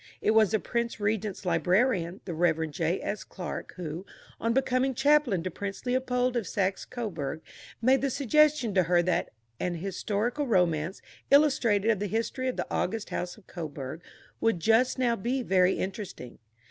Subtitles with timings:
[0.19, 2.71] It was the Prince Regent's librarian, the Rev.
[2.71, 3.23] J.S.
[3.23, 4.03] Clarke, who,
[4.39, 7.41] on becoming chaplain to Prince Leopold of Saxe Coburg,
[7.83, 9.29] made the suggestion to her that
[9.59, 14.01] "an historical romance, illustrative of the history of the august House of Coburg,
[14.39, 16.39] would just now be very interesting."